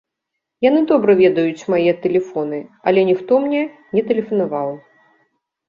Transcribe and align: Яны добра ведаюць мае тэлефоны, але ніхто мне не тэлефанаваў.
Яны 0.67 0.79
добра 0.91 1.15
ведаюць 1.19 1.67
мае 1.73 1.91
тэлефоны, 2.07 2.59
але 2.89 3.05
ніхто 3.13 3.33
мне 3.47 3.63
не 3.95 4.07
тэлефанаваў. 4.11 4.77